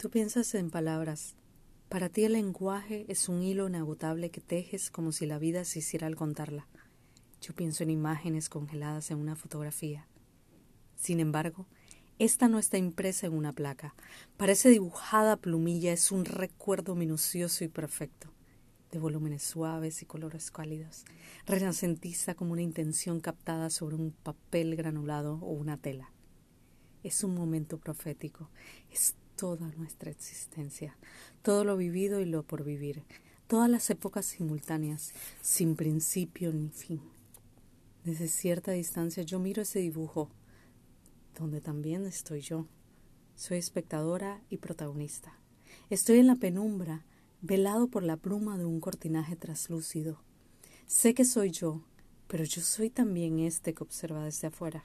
Tú 0.00 0.08
piensas 0.08 0.54
en 0.54 0.70
palabras. 0.70 1.36
Para 1.90 2.08
ti 2.08 2.24
el 2.24 2.32
lenguaje 2.32 3.04
es 3.10 3.28
un 3.28 3.42
hilo 3.42 3.68
inagotable 3.68 4.30
que 4.30 4.40
tejes 4.40 4.90
como 4.90 5.12
si 5.12 5.26
la 5.26 5.38
vida 5.38 5.66
se 5.66 5.80
hiciera 5.80 6.06
al 6.06 6.16
contarla. 6.16 6.66
Yo 7.42 7.54
pienso 7.54 7.82
en 7.82 7.90
imágenes 7.90 8.48
congeladas 8.48 9.10
en 9.10 9.18
una 9.18 9.36
fotografía. 9.36 10.08
Sin 10.96 11.20
embargo, 11.20 11.66
esta 12.18 12.48
no 12.48 12.58
está 12.58 12.78
impresa 12.78 13.26
en 13.26 13.34
una 13.34 13.52
placa. 13.52 13.94
Parece 14.38 14.70
dibujada 14.70 15.36
plumilla, 15.36 15.92
es 15.92 16.10
un 16.10 16.24
recuerdo 16.24 16.94
minucioso 16.94 17.62
y 17.64 17.68
perfecto, 17.68 18.32
de 18.92 19.00
volúmenes 19.00 19.42
suaves 19.42 20.00
y 20.00 20.06
colores 20.06 20.50
cálidos. 20.50 21.04
Renacentiza 21.44 22.34
como 22.34 22.52
una 22.52 22.62
intención 22.62 23.20
captada 23.20 23.68
sobre 23.68 23.96
un 23.96 24.12
papel 24.12 24.76
granulado 24.76 25.34
o 25.42 25.50
una 25.50 25.76
tela. 25.76 26.10
Es 27.02 27.22
un 27.22 27.34
momento 27.34 27.76
profético, 27.76 28.48
es 28.90 29.14
toda 29.40 29.68
nuestra 29.78 30.10
existencia, 30.10 30.98
todo 31.40 31.64
lo 31.64 31.78
vivido 31.78 32.20
y 32.20 32.26
lo 32.26 32.42
por 32.42 32.62
vivir, 32.62 33.04
todas 33.46 33.70
las 33.70 33.88
épocas 33.88 34.26
simultáneas, 34.26 35.14
sin 35.40 35.76
principio 35.76 36.52
ni 36.52 36.68
fin. 36.68 37.00
Desde 38.04 38.28
cierta 38.28 38.72
distancia 38.72 39.22
yo 39.22 39.38
miro 39.38 39.62
ese 39.62 39.78
dibujo, 39.78 40.28
donde 41.38 41.62
también 41.62 42.04
estoy 42.04 42.42
yo. 42.42 42.66
Soy 43.34 43.56
espectadora 43.56 44.42
y 44.50 44.58
protagonista. 44.58 45.32
Estoy 45.88 46.18
en 46.18 46.26
la 46.26 46.36
penumbra, 46.36 47.06
velado 47.40 47.88
por 47.88 48.02
la 48.02 48.18
pluma 48.18 48.58
de 48.58 48.66
un 48.66 48.78
cortinaje 48.78 49.36
traslúcido. 49.36 50.20
Sé 50.86 51.14
que 51.14 51.24
soy 51.24 51.50
yo, 51.50 51.82
pero 52.28 52.44
yo 52.44 52.60
soy 52.60 52.90
también 52.90 53.38
este 53.38 53.72
que 53.72 53.84
observa 53.84 54.22
desde 54.22 54.48
afuera. 54.48 54.84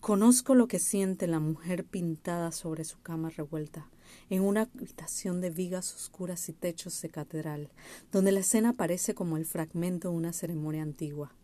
Conozco 0.00 0.54
lo 0.54 0.68
que 0.68 0.78
siente 0.78 1.26
la 1.26 1.40
mujer 1.40 1.84
pintada 1.84 2.52
sobre 2.52 2.84
su 2.84 3.00
cama 3.02 3.30
revuelta, 3.30 3.90
en 4.30 4.42
una 4.42 4.62
habitación 4.62 5.40
de 5.40 5.50
vigas 5.50 5.92
oscuras 5.94 6.48
y 6.48 6.52
techos 6.52 7.02
de 7.02 7.08
catedral, 7.10 7.70
donde 8.12 8.32
la 8.32 8.40
escena 8.40 8.72
parece 8.72 9.14
como 9.14 9.36
el 9.36 9.44
fragmento 9.44 10.10
de 10.10 10.16
una 10.16 10.32
ceremonia 10.32 10.82
antigua. 10.82 11.34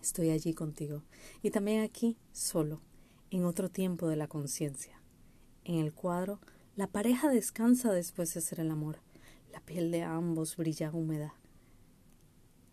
Estoy 0.00 0.30
allí 0.30 0.54
contigo, 0.54 1.02
y 1.42 1.50
también 1.50 1.82
aquí, 1.82 2.16
solo, 2.32 2.80
en 3.30 3.44
otro 3.44 3.68
tiempo 3.68 4.08
de 4.08 4.16
la 4.16 4.26
conciencia. 4.26 5.00
En 5.64 5.76
el 5.78 5.92
cuadro, 5.92 6.40
la 6.74 6.86
pareja 6.86 7.28
descansa 7.28 7.92
después 7.92 8.32
de 8.32 8.38
hacer 8.40 8.60
el 8.60 8.70
amor. 8.70 8.98
La 9.52 9.60
piel 9.60 9.90
de 9.90 10.02
ambos 10.02 10.56
brilla 10.56 10.90
húmeda. 10.90 11.34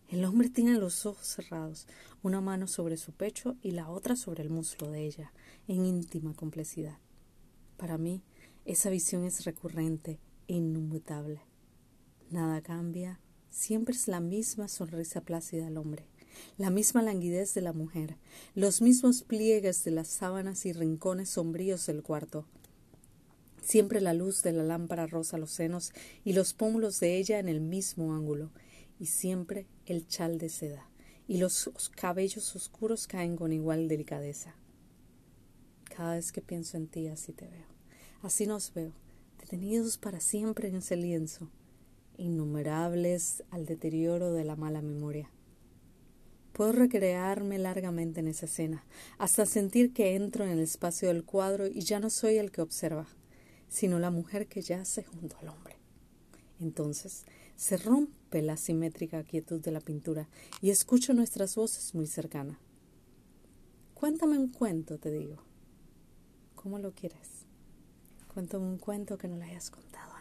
El 0.10 0.24
hombre 0.24 0.50
tiene 0.50 0.76
los 0.76 1.06
ojos 1.06 1.28
cerrados, 1.28 1.86
una 2.24 2.40
mano 2.40 2.68
sobre 2.68 2.96
su 2.96 3.12
pecho 3.12 3.58
y 3.62 3.72
la 3.72 3.90
otra 3.90 4.16
sobre 4.16 4.42
el 4.42 4.50
muslo 4.50 4.90
de 4.90 5.06
ella, 5.06 5.34
en 5.68 5.86
íntima 5.86 6.34
complicidad. 6.34 6.98
Para 7.76 7.98
mí, 7.98 8.22
esa 8.64 8.90
visión 8.90 9.26
es 9.26 9.44
recurrente 9.44 10.20
e 10.48 10.54
inmutable. 10.54 11.42
Nada 12.32 12.62
cambia, 12.62 13.20
siempre 13.50 13.96
es 13.96 14.08
la 14.08 14.22
misma 14.22 14.70
sonrisa 14.70 15.20
plácida 15.22 15.66
del 15.66 15.78
hombre, 15.78 16.08
la 16.58 16.70
misma 16.70 17.02
languidez 17.02 17.54
de 17.54 17.62
la 17.62 17.74
mujer, 17.74 18.16
los 18.56 18.82
mismos 18.82 19.24
pliegues 19.24 19.84
de 19.84 19.92
las 19.92 20.08
sábanas 20.08 20.66
y 20.66 20.72
rincones 20.72 21.32
sombríos 21.32 21.86
del 21.86 22.02
cuarto, 22.02 22.46
siempre 23.62 24.00
la 24.00 24.14
luz 24.14 24.42
de 24.42 24.54
la 24.54 24.64
lámpara 24.64 25.06
rosa 25.06 25.38
los 25.38 25.52
senos 25.52 25.92
y 26.24 26.32
los 26.32 26.54
pómulos 26.54 27.02
de 27.02 27.18
ella 27.18 27.40
en 27.40 27.50
el 27.50 27.60
mismo 27.60 28.16
ángulo, 28.16 28.52
y 29.00 29.08
siempre 29.08 29.68
el 29.88 30.08
chal 30.08 30.38
de 30.38 30.50
seda, 30.50 30.90
y 31.28 31.38
los 31.38 31.70
cabellos 31.96 32.56
oscuros 32.56 33.08
caen 33.08 33.36
con 33.36 33.52
igual 33.52 33.88
delicadeza. 33.88 34.56
Cada 35.86 36.16
vez 36.16 36.32
que 36.32 36.42
pienso 36.42 36.78
en 36.78 36.88
ti 36.88 37.08
así 37.08 37.34
te 37.34 37.48
veo, 37.48 37.66
así 38.22 38.46
nos 38.46 38.74
veo, 38.74 38.94
detenidos 39.40 39.98
para 39.98 40.20
siempre 40.20 40.68
en 40.70 40.76
ese 40.76 40.96
lienzo, 40.96 41.50
innumerables 42.18 43.44
al 43.52 43.66
deterioro 43.66 44.34
de 44.34 44.44
la 44.44 44.56
mala 44.56 44.82
memoria. 44.82 45.32
Puedo 46.54 46.72
recrearme 46.72 47.60
largamente 47.60 48.20
en 48.20 48.28
esa 48.28 48.48
escena, 48.48 48.84
hasta 49.20 49.46
sentir 49.46 49.94
que 49.94 50.16
entro 50.16 50.44
en 50.44 50.50
el 50.50 50.60
espacio 50.60 51.08
del 51.08 51.24
cuadro 51.24 51.68
y 51.68 51.82
ya 51.82 52.00
no 52.00 52.10
soy 52.10 52.38
el 52.38 52.52
que 52.52 52.62
observa, 52.62 53.08
sino 53.68 54.00
la 54.00 54.10
mujer 54.10 54.48
que 54.48 54.62
yace 54.62 55.04
junto 55.04 55.38
al 55.38 55.50
hombre. 55.50 55.77
Entonces 56.60 57.26
se 57.56 57.78
rompe 57.78 58.42
la 58.42 58.58
simétrica 58.58 59.24
quietud 59.24 59.62
de 59.62 59.72
la 59.72 59.82
pintura 59.82 60.28
y 60.62 60.70
escucho 60.70 61.14
nuestras 61.14 61.56
voces 61.56 61.94
muy 61.96 62.08
cercanas. 62.08 62.58
Cuéntame 63.94 64.38
un 64.38 64.50
cuento, 64.50 64.98
te 64.98 65.12
digo. 65.12 65.38
¿Cómo 66.56 66.80
lo 66.80 66.94
quieres? 66.94 67.46
Cuéntame 68.34 68.66
un 68.66 68.78
cuento 68.78 69.18
que 69.18 69.28
no 69.28 69.38
le 69.38 69.46
hayas 69.46 69.72
contado 69.72 70.17